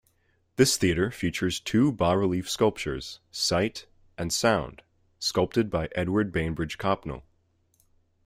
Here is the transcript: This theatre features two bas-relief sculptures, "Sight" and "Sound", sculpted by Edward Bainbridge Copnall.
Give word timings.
This 0.55 0.77
theatre 0.77 1.11
features 1.11 1.59
two 1.59 1.91
bas-relief 1.91 2.49
sculptures, 2.49 3.19
"Sight" 3.29 3.85
and 4.17 4.33
"Sound", 4.33 4.81
sculpted 5.19 5.69
by 5.69 5.89
Edward 5.93 6.31
Bainbridge 6.31 6.79
Copnall. 6.79 7.21